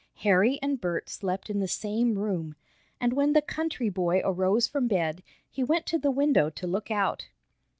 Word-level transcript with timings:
Harry 0.21 0.57
and 0.63 0.81
Bert 0.81 1.07
slept 1.09 1.47
in 1.47 1.59
the 1.59 1.67
same 1.67 2.17
room, 2.17 2.55
and 2.99 3.13
when 3.13 3.33
the 3.33 3.41
country 3.43 3.87
boy 3.87 4.19
arose 4.25 4.67
from 4.67 4.87
bed 4.87 5.21
he 5.47 5.63
went 5.63 5.85
to 5.85 5.99
the 5.99 6.09
window 6.09 6.49
to 6.49 6.65
look 6.65 6.89
out. 6.89 7.27